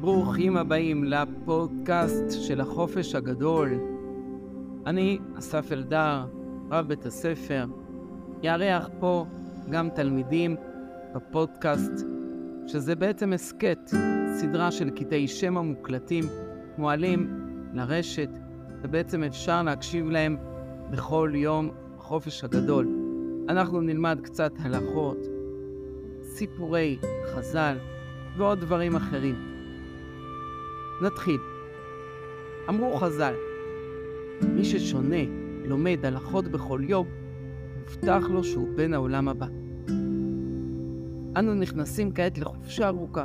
[0.00, 3.68] ברוכים הבאים לפודקאסט של החופש הגדול.
[4.86, 6.26] אני אסף אלדר,
[6.70, 7.66] רב בית הספר,
[8.42, 9.26] יארח פה
[9.70, 10.56] גם תלמידים
[11.14, 11.92] בפודקאסט,
[12.66, 13.78] שזה בעצם הסכת,
[14.34, 16.24] סדרה של קטעי שם המוקלטים,
[16.78, 17.44] מועלים
[17.74, 18.30] לרשת,
[18.82, 20.36] ובעצם אפשר להקשיב להם
[20.90, 22.88] בכל יום בחופש הגדול.
[23.48, 25.18] אנחנו נלמד קצת הלכות,
[26.22, 26.98] סיפורי
[27.34, 27.76] חז"ל
[28.36, 29.57] ועוד דברים אחרים.
[31.02, 31.40] נתחיל.
[32.68, 33.34] אמרו חז"ל,
[34.42, 35.24] מי ששונה,
[35.64, 37.06] לומד הלכות בכל יום,
[37.78, 39.46] מובטח לו שהוא בן העולם הבא.
[41.36, 43.24] אנו נכנסים כעת לחופשה ארוכה,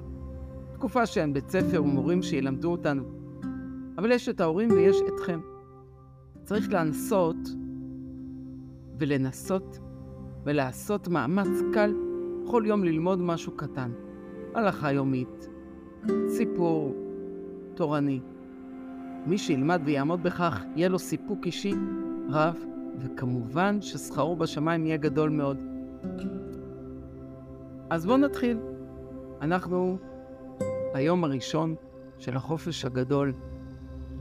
[0.73, 3.03] תקופה שאין בית ספר ומורים שילמדו אותנו,
[3.97, 5.39] אבל יש את ההורים ויש אתכם.
[6.43, 7.49] צריך לנסות
[8.99, 9.79] ולנסות
[10.43, 11.93] ולעשות מאמץ קל
[12.47, 13.91] כל יום ללמוד משהו קטן.
[14.53, 15.49] הלכה יומית,
[16.27, 17.02] סיפור
[17.75, 18.19] תורני.
[19.25, 21.73] מי שילמד ויעמוד בכך, יהיה לו סיפוק אישי
[22.29, 22.55] רב,
[22.99, 25.57] וכמובן ששכרו בשמיים יהיה גדול מאוד.
[27.89, 28.57] אז בואו נתחיל.
[29.41, 29.97] אנחנו
[30.93, 31.75] ביום הראשון
[32.17, 33.33] של החופש הגדול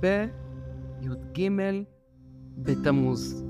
[0.00, 1.48] בי"ג
[2.58, 3.44] בתמוז.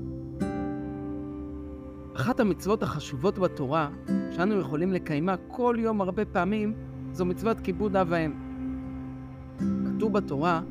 [2.15, 3.89] אחת המצוות החשובות בתורה,
[4.31, 6.73] שאנו יכולים לקיימה כל יום הרבה פעמים,
[7.11, 8.42] זו מצוות כיבוד אב ואם.
[10.03, 10.61] כתוב בתורה,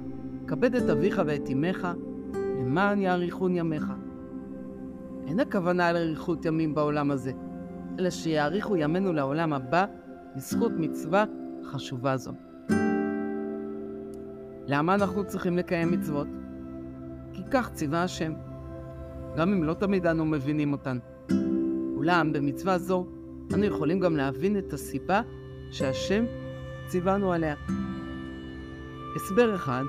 [0.47, 1.89] כבד את אביך ואת אמך,
[2.35, 3.93] למען יאריכון ימיך.
[5.27, 7.33] אין הכוונה לאריכות ימים בעולם הזה,
[7.99, 9.85] אלא שיאריכו ימינו לעולם הבא
[10.37, 11.25] בזכות מצווה
[11.65, 12.33] חשובה זו.
[14.67, 16.29] למה אנחנו צריכים לקיים מצוות?
[17.33, 18.33] כי כך ציווה השם,
[19.37, 20.99] גם אם לא תמיד אנו מבינים אותן.
[21.97, 23.07] אולם במצווה זו
[23.55, 25.21] אנו יכולים גם להבין את הסיבה
[25.71, 26.25] שהשם
[26.87, 27.55] ציוונו עליה.
[29.17, 29.85] הסבר אחד,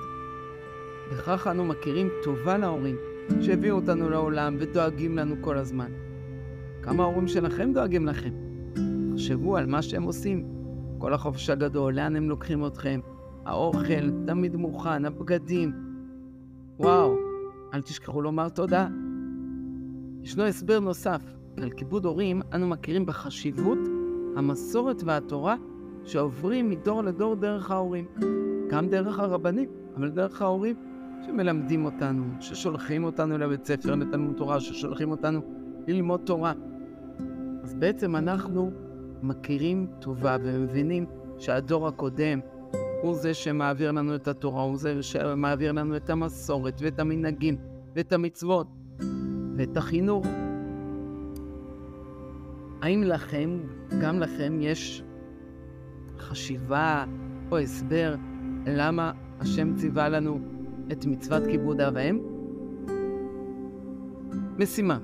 [1.11, 2.95] בכך אנו מכירים טובה להורים
[3.41, 5.91] שהביאו אותנו לעולם ודואגים לנו כל הזמן.
[6.81, 8.33] כמה ההורים שלכם דואגים לכם?
[9.13, 10.45] תחשבו על מה שהם עושים.
[10.97, 12.99] כל החופש הגדול, לאן הם לוקחים אתכם?
[13.45, 15.71] האוכל תמיד מוכן, הבגדים.
[16.79, 17.15] וואו,
[17.73, 18.87] אל תשכחו לומר תודה.
[20.23, 21.21] ישנו הסבר נוסף,
[21.57, 23.79] על כיבוד הורים אנו מכירים בחשיבות
[24.35, 25.55] המסורת והתורה
[26.03, 28.05] שעוברים מדור לדור דרך ההורים.
[28.73, 30.75] גם דרך הרבנים, אבל דרך ההורים
[31.25, 35.41] שמלמדים אותנו, ששולחים אותנו לבית ספר לתלמוד תורה, ששולחים אותנו
[35.87, 36.53] ללמוד תורה.
[37.63, 38.71] אז בעצם אנחנו
[39.21, 41.05] מכירים טובה ומבינים
[41.37, 42.39] שהדור הקודם
[43.01, 47.57] הוא זה שמעביר לנו את התורה, הוא זה שמעביר לנו את המסורת ואת המנהגים
[47.95, 48.67] ואת המצוות
[49.57, 50.25] ואת החינוך.
[52.81, 53.59] האם לכם,
[54.01, 55.03] גם לכם, יש
[56.19, 57.05] חשיבה
[57.51, 58.15] או הסבר
[58.65, 60.39] למה השם ציווה לנו
[60.91, 62.19] את מצוות כיבוד אב ואם?
[64.59, 64.97] משימה.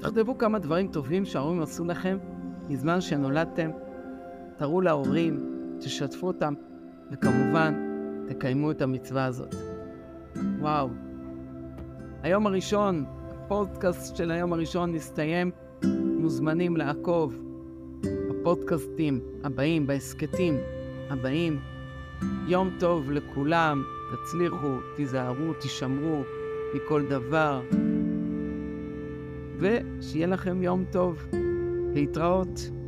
[0.00, 2.18] תכתבו כמה דברים טובים שההורים עשו לכם
[2.68, 3.70] מזמן שנולדתם,
[4.56, 5.40] תראו להורים,
[5.80, 6.54] תשתפו אותם,
[7.12, 7.74] וכמובן,
[8.28, 9.54] תקיימו את המצווה הזאת.
[10.58, 10.88] וואו.
[12.22, 15.50] היום הראשון, הפודקאסט של היום הראשון נסתיים.
[16.22, 17.42] מוזמנים לעקוב
[18.30, 20.56] בפודקאסטים הבאים, בהסכתים
[21.10, 21.60] הבאים.
[22.46, 26.22] יום טוב לכולם, תצליחו, תיזהרו, תשמרו
[26.74, 27.60] מכל דבר,
[29.58, 31.26] ושיהיה לכם יום טוב.
[31.94, 32.81] להתראות.